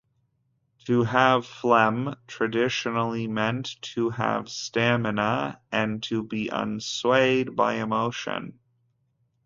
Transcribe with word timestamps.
To 0.87 1.03
have 1.03 1.45
"phlegm" 1.45 2.15
traditionally 2.25 3.27
meant 3.27 3.79
to 3.93 4.09
have 4.09 4.49
stamina 4.49 5.61
and 5.71 6.01
to 6.01 6.23
be 6.23 6.47
unswayed 6.47 7.55
by 7.55 7.75
emotion. 7.75 8.57